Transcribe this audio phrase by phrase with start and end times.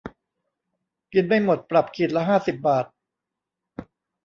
[1.13, 2.85] กินไม่หมด ปรับขีดละห้าสิบบาท